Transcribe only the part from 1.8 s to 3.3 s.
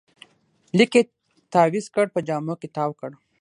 کړ، په جامو کې تاوکړ